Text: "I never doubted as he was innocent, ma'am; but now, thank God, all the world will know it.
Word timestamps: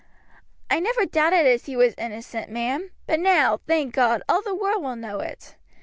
"I 0.67 0.79
never 0.79 1.05
doubted 1.05 1.45
as 1.45 1.67
he 1.67 1.75
was 1.75 1.93
innocent, 1.95 2.49
ma'am; 2.49 2.89
but 3.05 3.19
now, 3.19 3.57
thank 3.67 3.93
God, 3.93 4.23
all 4.27 4.41
the 4.41 4.55
world 4.55 4.81
will 4.81 4.95
know 4.95 5.19
it. 5.19 5.55